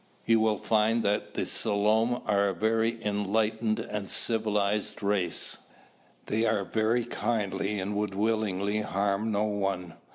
You 0.25 0.39
will 0.39 0.57
find 0.57 1.03
that 1.03 1.35
the 1.35 1.45
Selom 1.45 2.23
are 2.25 2.49
an 2.49 2.99
enlightened 3.03 3.77
and 3.77 4.09
civilized 4.09 5.03
race. 5.03 5.59
They 6.25 6.43
are 6.43 6.63
very 6.63 7.05
kindly 7.05 7.79
and 7.79 7.95
would 7.95 8.15
willingly 8.15 8.79
harm 8.81 9.31
no 9.31 9.43
one." 9.43 9.93